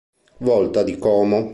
[0.39, 1.49] Volta di Como.